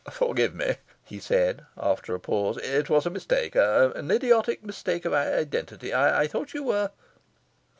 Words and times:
"Forgive 0.09 0.55
me!" 0.55 0.77
he 1.03 1.19
said, 1.19 1.63
after 1.77 2.15
a 2.15 2.19
pause. 2.19 2.57
"It 2.57 2.89
was 2.89 3.05
a 3.05 3.11
mistake 3.11 3.53
an 3.55 4.09
idiotic 4.09 4.63
mistake 4.63 5.05
of 5.05 5.13
identity. 5.13 5.93
I 5.93 6.25
thought 6.25 6.55
you 6.55 6.63
were..." 6.63 6.89